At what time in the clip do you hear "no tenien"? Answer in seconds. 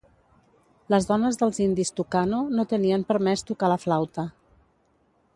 2.59-3.03